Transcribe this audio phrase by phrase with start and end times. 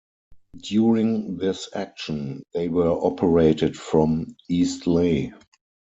[0.59, 5.31] During this action, they were operated from Eastleigh.